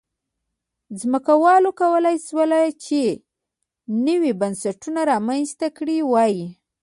[0.99, 2.51] ځمکوالو کولای شول
[2.83, 3.01] چې
[4.05, 6.35] نوي بنسټونه رامنځته کړي وای.